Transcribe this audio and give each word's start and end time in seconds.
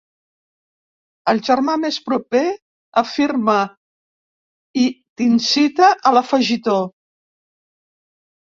El 1.33 1.41
germà 1.49 1.75
més 1.81 1.99
proper 2.07 2.41
afirma 3.03 3.59
i 4.85 4.89
t'incita 5.21 5.93
a 6.13 6.17
l'afegitó. 6.19 6.83